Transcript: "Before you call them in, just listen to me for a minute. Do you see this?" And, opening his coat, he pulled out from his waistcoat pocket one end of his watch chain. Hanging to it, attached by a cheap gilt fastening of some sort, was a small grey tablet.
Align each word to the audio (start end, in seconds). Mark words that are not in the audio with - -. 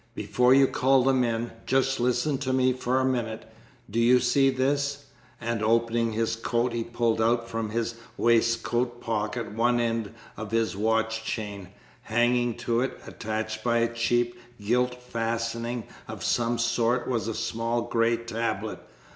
"Before 0.15 0.51
you 0.51 0.65
call 0.65 1.03
them 1.03 1.23
in, 1.23 1.51
just 1.67 1.99
listen 1.99 2.39
to 2.39 2.51
me 2.51 2.73
for 2.73 2.99
a 2.99 3.05
minute. 3.05 3.45
Do 3.87 3.99
you 3.99 4.19
see 4.19 4.49
this?" 4.49 5.05
And, 5.39 5.61
opening 5.61 6.13
his 6.13 6.35
coat, 6.35 6.73
he 6.73 6.83
pulled 6.83 7.21
out 7.21 7.47
from 7.47 7.69
his 7.69 7.93
waistcoat 8.17 8.99
pocket 8.99 9.51
one 9.51 9.79
end 9.79 10.11
of 10.37 10.49
his 10.49 10.75
watch 10.75 11.23
chain. 11.23 11.67
Hanging 12.01 12.55
to 12.65 12.81
it, 12.81 12.97
attached 13.05 13.63
by 13.63 13.77
a 13.77 13.93
cheap 13.93 14.39
gilt 14.59 14.95
fastening 15.03 15.83
of 16.07 16.23
some 16.23 16.57
sort, 16.57 17.07
was 17.07 17.27
a 17.27 17.35
small 17.35 17.83
grey 17.83 18.17
tablet. 18.17 18.79